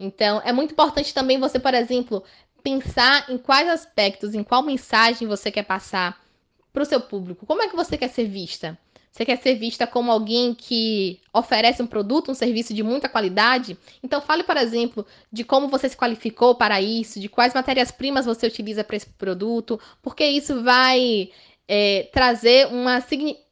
Então, 0.01 0.41
é 0.45 0.53
muito 0.53 0.73
importante 0.73 1.13
também 1.13 1.39
você, 1.39 1.59
por 1.59 1.75
exemplo, 1.75 2.25
pensar 2.63 3.29
em 3.31 3.37
quais 3.37 3.69
aspectos, 3.69 4.35
em 4.35 4.43
qual 4.43 4.63
mensagem 4.63 5.29
você 5.29 5.51
quer 5.51 5.65
passar 5.65 6.19
para 6.73 6.83
o 6.83 6.87
seu 6.87 7.01
público. 7.01 7.45
Como 7.45 7.63
é 7.63 7.69
que 7.69 7.77
você 7.77 7.99
quer 7.99 8.09
ser 8.09 8.27
vista? 8.27 8.79
Você 9.11 9.25
quer 9.25 9.37
ser 9.39 9.55
vista 9.57 9.87
como 9.87 10.13
alguém 10.13 10.55
que 10.55 11.21
oferece 11.33 11.83
um 11.83 11.87
produto, 11.87 12.31
um 12.31 12.35
serviço 12.35 12.73
de 12.73 12.83
muita 12.83 13.09
qualidade? 13.09 13.77
Então, 14.03 14.21
fale, 14.21 14.45
por 14.45 14.57
exemplo, 14.57 15.07
de 15.33 15.45
como 15.45 15.69
você 15.69 15.89
se 15.89 15.97
qualificou 15.97 16.55
para 16.55 16.81
isso, 16.81 17.19
de 17.19 17.29
quais 17.29 17.55
matérias-primas 17.55 18.27
você 18.27 18.47
utiliza 18.47 18.85
para 18.85 18.97
esse 18.97 19.09
produto, 19.11 19.81
porque 20.03 20.25
isso 20.25 20.63
vai 20.63 21.31
é, 21.67 22.09
trazer 22.13 22.67
uma, 22.69 23.01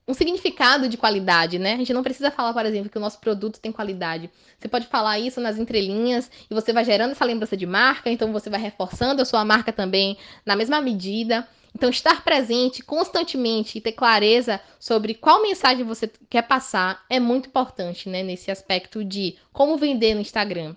um 0.09 0.15
significado 0.15 0.89
de 0.89 0.97
qualidade, 0.97 1.59
né? 1.59 1.75
A 1.75 1.77
gente 1.79 1.93
não 1.93 2.03
precisa 2.03 2.31
falar, 2.31 2.53
por 2.53 2.65
exemplo, 2.65 2.89
que 2.89 2.99
o 2.99 3.01
nosso 3.01 3.19
produto 3.19 3.59
tem 3.59 3.73
qualidade. 3.73 4.31
Você 4.59 4.69
pode 4.69 4.87
falar 4.87 5.19
isso 5.19 5.41
nas 5.41 5.59
entrelinhas 5.59 6.31
e 6.49 6.55
você 6.55 6.73
vai 6.73 6.85
gerando 6.85 7.11
essa 7.11 7.25
lembrança 7.25 7.57
de 7.57 7.67
marca, 7.67 8.09
então 8.09 8.33
você 8.33 8.49
vai 8.49 8.61
reforçando 8.61 9.21
a 9.21 9.25
sua 9.25 9.45
marca 9.45 9.73
também 9.73 10.17
na 10.45 10.55
mesma 10.55 10.81
medida. 10.81 11.47
Então, 11.75 11.91
estar 11.91 12.25
presente 12.25 12.83
constantemente 12.83 13.77
e 13.77 13.81
ter 13.83 13.93
clareza 13.93 14.61
sobre 14.81 15.13
qual 15.13 15.43
mensagem 15.43 15.85
você 15.85 16.11
quer 16.31 16.43
passar 16.43 17.05
é 17.11 17.21
muito 17.21 17.49
importante, 17.49 18.09
né? 18.09 18.23
Nesse 18.23 18.51
aspecto 18.51 19.05
de 19.05 19.37
como 19.53 19.77
vender 19.77 20.15
no 20.15 20.21
Instagram. 20.23 20.75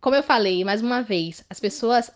Como 0.00 0.14
eu 0.14 0.22
falei, 0.22 0.64
mais 0.64 0.82
uma 0.82 1.02
vez, 1.02 1.44
as 1.50 1.58
pessoas 1.58 2.12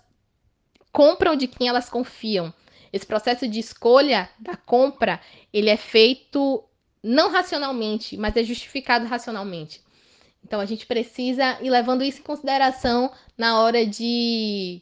compram 0.93 1.35
de 1.35 1.49
quem 1.49 1.67
elas 1.69 1.91
confiam. 1.91 2.55
Esse 2.95 3.05
processo 3.05 3.49
de 3.49 3.59
escolha 3.59 4.31
da 4.39 4.57
compra, 4.57 5.21
ele 5.53 5.69
é 5.69 5.77
feito 5.77 6.63
não 7.03 7.29
racionalmente, 7.29 8.17
mas 8.17 8.37
é 8.37 8.45
justificado 8.45 9.05
racionalmente. 9.05 9.83
Então 10.45 10.61
a 10.61 10.65
gente 10.65 10.87
precisa 10.87 11.61
ir 11.61 11.71
levando 11.71 12.05
isso 12.05 12.21
em 12.21 12.23
consideração 12.23 13.11
na 13.37 13.61
hora 13.61 13.85
de, 13.85 14.81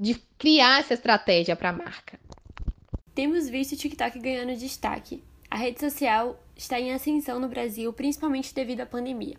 de 0.00 0.14
criar 0.38 0.80
essa 0.80 0.94
estratégia 0.94 1.54
para 1.54 1.68
a 1.68 1.74
marca. 1.74 2.18
Temos 3.14 3.46
visto 3.46 3.72
o 3.72 3.76
TikTok 3.76 4.18
ganhando 4.18 4.56
destaque. 4.56 5.22
A 5.50 5.56
rede 5.56 5.80
social 5.80 6.42
está 6.56 6.80
em 6.80 6.94
ascensão 6.94 7.38
no 7.38 7.46
Brasil, 7.46 7.92
principalmente 7.92 8.54
devido 8.54 8.80
à 8.80 8.86
pandemia, 8.86 9.36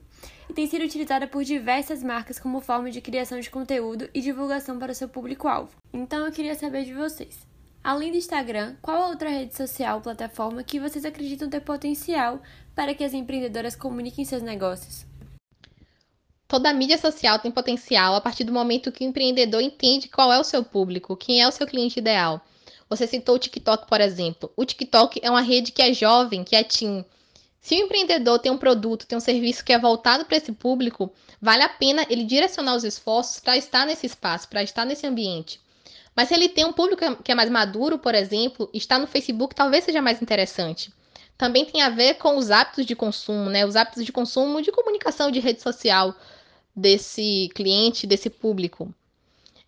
e 0.48 0.54
tem 0.54 0.68
sido 0.68 0.86
utilizada 0.86 1.26
por 1.26 1.44
diversas 1.44 2.04
marcas 2.04 2.38
como 2.38 2.62
forma 2.62 2.92
de 2.92 3.02
criação 3.02 3.40
de 3.40 3.50
conteúdo 3.50 4.08
e 4.14 4.22
divulgação 4.22 4.78
para 4.78 4.92
o 4.92 4.96
seu 4.96 5.10
público-alvo. 5.10 5.76
Então 5.92 6.24
eu 6.24 6.32
queria 6.32 6.54
saber 6.54 6.86
de 6.86 6.94
vocês. 6.94 7.52
Além 7.84 8.12
do 8.12 8.18
Instagram, 8.18 8.76
qual 8.82 9.10
outra 9.10 9.30
rede 9.30 9.56
social 9.56 9.98
ou 9.98 10.02
plataforma 10.02 10.64
que 10.64 10.80
vocês 10.80 11.04
acreditam 11.04 11.50
ter 11.50 11.60
potencial 11.62 12.42
para 12.74 12.94
que 12.94 13.04
as 13.04 13.14
empreendedoras 13.14 13.76
comuniquem 13.76 14.24
seus 14.24 14.42
negócios? 14.42 15.06
Toda 16.48 16.72
mídia 16.72 16.98
social 16.98 17.40
tem 17.40 17.52
potencial 17.52 18.16
a 18.16 18.22
partir 18.22 18.44
do 18.44 18.54
momento 18.54 18.92
que 18.92 19.04
o 19.04 19.08
empreendedor 19.08 19.62
entende 19.62 20.08
qual 20.08 20.32
é 20.32 20.40
o 20.40 20.44
seu 20.44 20.64
público, 20.64 21.18
quem 21.18 21.42
é 21.42 21.48
o 21.48 21.52
seu 21.52 21.68
cliente 21.68 22.00
ideal 22.00 22.42
você 22.96 23.08
citou 23.08 23.36
o 23.36 23.40
TikTok, 23.40 23.88
por 23.88 24.00
exemplo. 24.00 24.52
O 24.56 24.66
TikTok 24.66 25.20
é 25.24 25.30
uma 25.30 25.42
rede 25.42 25.72
que 25.72 25.82
é 25.82 25.94
jovem, 25.94 26.44
que 26.44 26.56
é 26.56 26.64
teen. 26.64 27.04
Se 27.60 27.76
o 27.76 27.86
empreendedor 27.86 28.40
tem 28.40 28.52
um 28.52 28.58
produto, 28.58 29.08
tem 29.08 29.18
um 29.18 29.22
serviço 29.22 29.64
que 29.64 29.74
é 29.74 29.80
voltado 29.80 30.26
para 30.26 30.38
esse 30.38 30.52
público, 30.52 31.12
vale 31.42 31.64
a 31.64 31.70
pena 31.70 32.06
ele 32.10 32.26
direcionar 32.26 32.76
os 32.76 32.84
esforços 32.84 33.40
para 33.40 33.58
estar 33.58 33.86
nesse 33.86 34.06
espaço, 34.06 34.50
para 34.50 34.62
estar 34.62 34.86
nesse 34.86 35.08
ambiente. 35.08 35.62
Mas 36.16 36.28
se 36.28 36.34
ele 36.34 36.50
tem 36.50 36.66
um 36.66 36.74
público 36.74 37.24
que 37.24 37.32
é 37.32 37.36
mais 37.36 37.50
maduro, 37.50 37.98
por 37.98 38.14
exemplo, 38.14 38.70
estar 38.74 39.00
no 39.00 39.08
Facebook 39.08 39.56
talvez 39.56 39.84
seja 39.84 40.02
mais 40.02 40.22
interessante. 40.22 40.92
Também 41.38 41.66
tem 41.66 41.82
a 41.82 41.90
ver 41.90 42.16
com 42.16 42.38
os 42.38 42.52
hábitos 42.52 42.86
de 42.86 42.96
consumo, 42.96 43.50
né? 43.50 43.66
Os 43.66 43.76
hábitos 43.76 44.06
de 44.06 44.12
consumo 44.12 44.62
de 44.62 44.72
comunicação 44.72 45.32
de 45.32 45.40
rede 45.40 45.62
social 45.62 46.16
desse 46.76 47.50
cliente, 47.56 48.06
desse 48.06 48.30
público. 48.30 48.94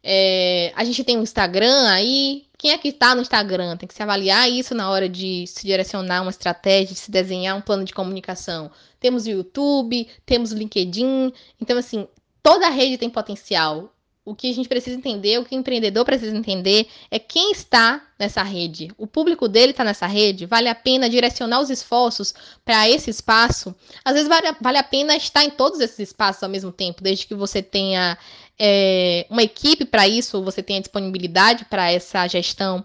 É, 0.03 0.71
a 0.75 0.83
gente 0.83 1.03
tem 1.03 1.17
o 1.17 1.23
Instagram 1.23 1.89
aí, 1.89 2.45
quem 2.59 2.71
é 2.71 2.77
que 2.77 2.89
está 2.89 3.15
no 3.15 3.21
Instagram? 3.21 3.75
Tem 3.75 3.87
que 3.87 3.93
se 3.95 4.03
avaliar 4.03 4.49
isso 4.49 4.75
na 4.75 4.89
hora 4.89 5.09
de 5.09 5.47
se 5.47 5.65
direcionar 5.65 6.21
uma 6.21 6.29
estratégia, 6.29 6.93
de 6.93 6.99
se 6.99 7.09
desenhar 7.09 7.57
um 7.57 7.61
plano 7.61 7.83
de 7.83 7.93
comunicação. 7.93 8.69
Temos 8.99 9.25
o 9.25 9.31
YouTube, 9.31 10.07
temos 10.23 10.51
o 10.51 10.55
LinkedIn. 10.55 11.33
Então, 11.59 11.75
assim, 11.75 12.07
toda 12.43 12.69
rede 12.69 12.99
tem 12.99 13.09
potencial 13.09 13.91
o 14.25 14.33
que 14.33 14.49
a 14.49 14.53
gente 14.53 14.67
precisa 14.67 14.97
entender, 14.97 15.37
o 15.37 15.45
que 15.45 15.55
o 15.55 15.59
empreendedor 15.59 16.03
precisa 16.03 16.35
entender 16.35 16.87
é 17.11 17.19
quem 17.19 17.51
está 17.51 18.01
nessa 18.17 18.41
rede. 18.41 18.91
O 18.97 19.05
público 19.05 19.47
dele 19.47 19.69
está 19.69 19.83
nessa 19.83 20.07
rede, 20.07 20.47
vale 20.47 20.67
a 20.67 20.73
pena 20.73 21.07
direcionar 21.07 21.61
os 21.61 21.69
esforços 21.69 22.33
para 22.65 22.89
esse 22.89 23.11
espaço. 23.11 23.75
Às 24.03 24.15
vezes 24.15 24.27
vale, 24.27 24.47
vale, 24.59 24.79
a 24.79 24.83
pena 24.83 25.15
estar 25.15 25.43
em 25.43 25.51
todos 25.51 25.79
esses 25.79 25.99
espaços 25.99 26.41
ao 26.41 26.49
mesmo 26.49 26.71
tempo, 26.71 27.03
desde 27.03 27.27
que 27.27 27.35
você 27.35 27.61
tenha 27.61 28.17
é, 28.57 29.27
uma 29.29 29.43
equipe 29.43 29.85
para 29.85 30.07
isso, 30.07 30.41
você 30.43 30.63
tenha 30.63 30.81
disponibilidade 30.81 31.65
para 31.65 31.91
essa 31.91 32.27
gestão. 32.27 32.83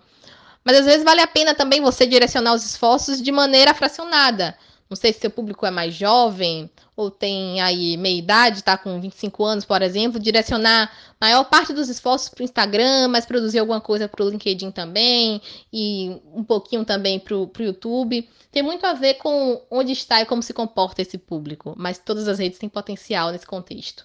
Mas 0.62 0.76
às 0.76 0.84
vezes 0.84 1.04
vale 1.04 1.22
a 1.22 1.26
pena 1.26 1.54
também 1.54 1.80
você 1.80 2.06
direcionar 2.06 2.52
os 2.52 2.66
esforços 2.66 3.22
de 3.22 3.32
maneira 3.32 3.72
fracionada. 3.72 4.54
Não 4.90 4.96
sei 4.96 5.12
se 5.12 5.20
seu 5.20 5.30
público 5.30 5.64
é 5.64 5.70
mais 5.70 5.94
jovem 5.94 6.68
ou 6.96 7.12
tem 7.12 7.60
aí 7.60 7.96
meia 7.96 8.18
idade, 8.18 8.58
está 8.58 8.76
com 8.76 9.00
25 9.00 9.44
anos, 9.44 9.64
por 9.64 9.80
exemplo, 9.82 10.18
direcionar 10.18 10.92
maior 11.20 11.44
parte 11.44 11.72
dos 11.72 11.88
esforços 11.88 12.28
para 12.28 12.42
o 12.42 12.44
Instagram, 12.44 13.06
mas 13.06 13.24
produzir 13.24 13.60
alguma 13.60 13.80
coisa 13.80 14.08
para 14.08 14.24
o 14.24 14.28
LinkedIn 14.28 14.72
também 14.72 15.40
e 15.72 16.20
um 16.34 16.42
pouquinho 16.42 16.84
também 16.84 17.20
para 17.20 17.36
o 17.36 17.48
YouTube. 17.56 18.28
Tem 18.50 18.64
muito 18.64 18.84
a 18.84 18.92
ver 18.92 19.14
com 19.14 19.62
onde 19.70 19.92
está 19.92 20.22
e 20.22 20.26
como 20.26 20.42
se 20.42 20.52
comporta 20.52 21.00
esse 21.00 21.16
público, 21.16 21.72
mas 21.78 21.96
todas 21.96 22.26
as 22.26 22.40
redes 22.40 22.58
têm 22.58 22.68
potencial 22.68 23.30
nesse 23.30 23.46
contexto. 23.46 24.04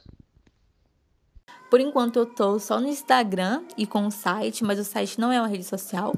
Por 1.68 1.80
enquanto 1.80 2.18
eu 2.18 2.24
estou 2.26 2.60
só 2.60 2.80
no 2.80 2.88
Instagram 2.88 3.64
e 3.76 3.88
com 3.88 4.06
o 4.06 4.12
site, 4.12 4.64
mas 4.64 4.78
o 4.78 4.84
site 4.84 5.20
não 5.20 5.32
é 5.32 5.42
uma 5.42 5.48
rede 5.48 5.64
social. 5.64 6.14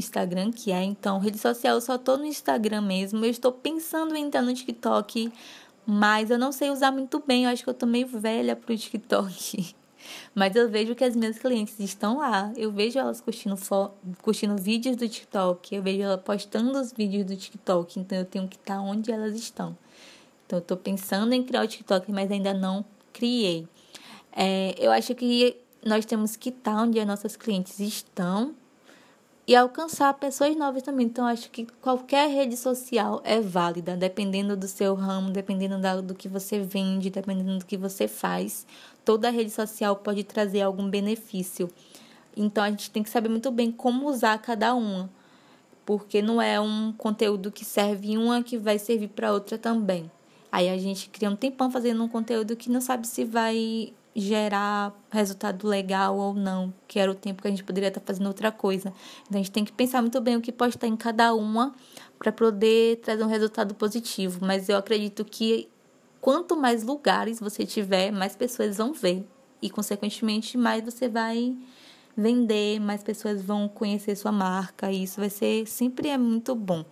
Instagram 0.00 0.50
que 0.50 0.72
é. 0.72 0.82
Então, 0.82 1.18
rede 1.18 1.38
social 1.38 1.76
eu 1.76 1.80
só 1.80 1.96
tô 1.96 2.16
no 2.16 2.24
Instagram 2.24 2.80
mesmo. 2.80 3.24
Eu 3.24 3.30
estou 3.30 3.52
pensando 3.52 4.16
em 4.16 4.24
entrar 4.24 4.42
no 4.42 4.52
TikTok, 4.52 5.32
mas 5.86 6.30
eu 6.30 6.38
não 6.38 6.50
sei 6.50 6.70
usar 6.70 6.90
muito 6.90 7.22
bem. 7.24 7.44
Eu 7.44 7.50
acho 7.50 7.62
que 7.62 7.70
eu 7.70 7.74
tô 7.74 7.86
meio 7.86 8.06
velha 8.06 8.56
pro 8.56 8.76
TikTok. 8.76 9.74
Mas 10.34 10.56
eu 10.56 10.68
vejo 10.68 10.94
que 10.94 11.04
as 11.04 11.14
minhas 11.14 11.38
clientes 11.38 11.78
estão 11.78 12.18
lá. 12.18 12.52
Eu 12.56 12.72
vejo 12.72 12.98
elas 12.98 13.20
curtindo, 13.20 13.54
curtindo 14.22 14.56
vídeos 14.56 14.96
do 14.96 15.08
TikTok. 15.08 15.74
Eu 15.74 15.82
vejo 15.82 16.02
elas 16.02 16.20
postando 16.22 16.78
os 16.80 16.92
vídeos 16.92 17.26
do 17.26 17.36
TikTok. 17.36 18.00
Então 18.00 18.18
eu 18.18 18.24
tenho 18.24 18.48
que 18.48 18.56
estar 18.56 18.80
onde 18.80 19.12
elas 19.12 19.34
estão. 19.34 19.76
Então 20.46 20.58
eu 20.58 20.64
tô 20.64 20.76
pensando 20.76 21.32
em 21.32 21.42
criar 21.42 21.62
o 21.62 21.68
TikTok, 21.68 22.10
mas 22.10 22.30
ainda 22.30 22.54
não 22.54 22.84
criei. 23.12 23.68
É, 24.32 24.74
eu 24.78 24.90
acho 24.90 25.14
que 25.14 25.56
nós 25.84 26.04
temos 26.04 26.36
que 26.36 26.50
estar 26.50 26.82
onde 26.82 26.98
as 26.98 27.06
nossas 27.06 27.36
clientes 27.36 27.78
estão 27.78 28.54
e 29.46 29.56
alcançar 29.56 30.12
pessoas 30.14 30.56
novas 30.56 30.82
também. 30.82 31.06
Então, 31.06 31.26
acho 31.26 31.50
que 31.50 31.66
qualquer 31.80 32.28
rede 32.28 32.56
social 32.56 33.20
é 33.24 33.40
válida, 33.40 33.96
dependendo 33.96 34.56
do 34.56 34.68
seu 34.68 34.94
ramo, 34.94 35.30
dependendo 35.30 35.76
do 36.02 36.14
que 36.14 36.28
você 36.28 36.60
vende, 36.60 37.10
dependendo 37.10 37.58
do 37.58 37.64
que 37.64 37.76
você 37.76 38.06
faz. 38.06 38.66
Toda 39.04 39.30
rede 39.30 39.50
social 39.50 39.96
pode 39.96 40.22
trazer 40.24 40.62
algum 40.62 40.88
benefício. 40.88 41.68
Então, 42.36 42.62
a 42.62 42.70
gente 42.70 42.90
tem 42.90 43.02
que 43.02 43.10
saber 43.10 43.28
muito 43.28 43.50
bem 43.50 43.72
como 43.72 44.08
usar 44.08 44.38
cada 44.38 44.74
uma, 44.74 45.10
porque 45.84 46.22
não 46.22 46.40
é 46.40 46.60
um 46.60 46.92
conteúdo 46.92 47.50
que 47.50 47.64
serve 47.64 48.16
uma 48.16 48.42
que 48.42 48.56
vai 48.56 48.78
servir 48.78 49.08
para 49.08 49.32
outra 49.32 49.58
também. 49.58 50.10
Aí 50.52 50.68
a 50.68 50.76
gente 50.76 51.08
cria 51.08 51.30
um 51.30 51.36
tempão 51.36 51.70
fazendo 51.70 52.02
um 52.02 52.08
conteúdo 52.08 52.56
que 52.56 52.70
não 52.70 52.80
sabe 52.80 53.06
se 53.06 53.24
vai 53.24 53.92
gerar 54.20 54.94
resultado 55.10 55.66
legal 55.66 56.16
ou 56.16 56.34
não, 56.34 56.72
que 56.86 56.98
era 56.98 57.10
o 57.10 57.14
tempo 57.14 57.42
que 57.42 57.48
a 57.48 57.50
gente 57.50 57.64
poderia 57.64 57.88
estar 57.88 58.00
fazendo 58.00 58.26
outra 58.26 58.52
coisa. 58.52 58.92
Então 59.22 59.34
a 59.40 59.42
gente 59.42 59.50
tem 59.50 59.64
que 59.64 59.72
pensar 59.72 60.00
muito 60.02 60.20
bem 60.20 60.36
o 60.36 60.40
que 60.40 60.52
pode 60.52 60.76
estar 60.76 60.86
em 60.86 60.96
cada 60.96 61.34
uma 61.34 61.74
para 62.18 62.30
poder 62.30 62.98
trazer 62.98 63.24
um 63.24 63.28
resultado 63.28 63.74
positivo. 63.74 64.44
Mas 64.44 64.68
eu 64.68 64.76
acredito 64.76 65.24
que 65.24 65.68
quanto 66.20 66.56
mais 66.56 66.82
lugares 66.82 67.40
você 67.40 67.64
tiver, 67.64 68.10
mais 68.10 68.36
pessoas 68.36 68.76
vão 68.76 68.92
ver 68.92 69.26
e 69.62 69.70
consequentemente 69.70 70.56
mais 70.56 70.84
você 70.84 71.08
vai 71.08 71.56
vender, 72.16 72.80
mais 72.80 73.02
pessoas 73.02 73.40
vão 73.40 73.68
conhecer 73.68 74.16
sua 74.16 74.32
marca 74.32 74.92
e 74.92 75.04
isso 75.04 75.20
vai 75.20 75.30
ser 75.30 75.66
sempre 75.66 76.08
é 76.08 76.18
muito 76.18 76.54
bom. 76.54 76.84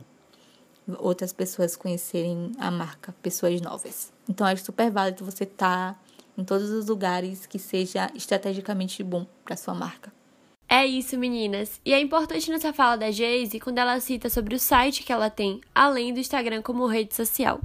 Outras 0.99 1.35
pessoas 1.35 1.76
conhecerem 1.76 2.52
a 2.58 2.71
marca, 2.71 3.14
pessoas 3.21 3.60
novas. 3.60 4.10
Então 4.26 4.47
acho 4.47 4.64
super 4.64 4.91
válido 4.91 5.25
você 5.25 5.45
estar 5.45 5.93
tá 5.93 6.00
em 6.39 6.45
todos 6.45 6.71
os 6.71 6.87
lugares 6.87 7.45
que 7.45 7.59
seja 7.59 8.09
estrategicamente 8.15 9.03
bom 9.03 9.27
para 9.45 9.57
sua 9.57 9.75
marca. 9.75 10.13
É 10.69 10.87
isso, 10.87 11.19
meninas. 11.19 11.81
E 11.85 11.93
é 11.93 12.01
importante 12.01 12.51
nessa 12.51 12.73
fala 12.73 12.97
da 12.97 13.11
Geise 13.11 13.59
quando 13.59 13.79
ela 13.79 13.99
cita 13.99 14.31
sobre 14.31 14.55
o 14.55 14.59
site 14.59 15.03
que 15.03 15.13
ela 15.13 15.29
tem, 15.29 15.61
além 15.75 16.15
do 16.15 16.21
Instagram 16.21 16.63
como 16.63 16.87
rede 16.87 17.15
social. 17.15 17.61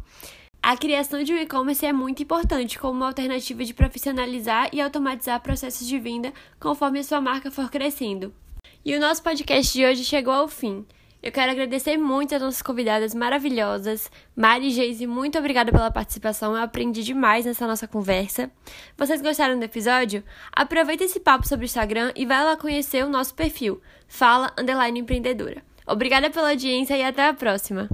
A 0.61 0.77
criação 0.77 1.21
de 1.21 1.33
um 1.33 1.37
e-commerce 1.37 1.85
é 1.85 1.91
muito 1.91 2.23
importante 2.23 2.79
como 2.79 2.93
uma 2.93 3.07
alternativa 3.07 3.65
de 3.65 3.73
profissionalizar 3.73 4.69
e 4.71 4.79
automatizar 4.79 5.41
processos 5.41 5.85
de 5.85 5.99
venda 5.99 6.33
conforme 6.57 6.99
a 6.99 7.03
sua 7.03 7.19
marca 7.19 7.51
for 7.51 7.69
crescendo. 7.69 8.33
E 8.85 8.95
o 8.95 8.99
nosso 8.99 9.21
podcast 9.21 9.73
de 9.73 9.85
hoje 9.85 10.05
chegou 10.05 10.33
ao 10.33 10.47
fim. 10.47 10.85
Eu 11.23 11.31
quero 11.31 11.53
agradecer 11.53 11.95
muito 11.95 12.35
as 12.35 12.41
nossas 12.41 12.61
convidadas 12.61 13.15
maravilhosas. 13.15 14.11
Mari 14.35 14.67
e 14.67 14.71
Geise, 14.71 15.07
muito 15.07 15.39
obrigada 15.39 15.71
pela 15.71 15.89
participação. 15.89 16.53
Eu 16.53 16.61
aprendi 16.61 17.01
demais 17.01 17.45
nessa 17.45 17.65
nossa 17.65 17.87
conversa. 17.87 18.51
Vocês 18.97 19.21
gostaram 19.21 19.57
do 19.57 19.63
episódio? 19.63 20.21
Aproveita 20.51 21.05
esse 21.05 21.21
papo 21.21 21.47
sobre 21.47 21.63
o 21.63 21.67
Instagram 21.67 22.11
e 22.13 22.25
vai 22.25 22.43
lá 22.43 22.57
conhecer 22.57 23.05
o 23.05 23.09
nosso 23.09 23.33
perfil. 23.35 23.81
Fala 24.05 24.51
Underline 24.59 24.99
Empreendedora. 24.99 25.63
Obrigada 25.87 26.29
pela 26.29 26.49
audiência 26.49 26.97
e 26.97 27.03
até 27.03 27.25
a 27.25 27.33
próxima! 27.33 27.87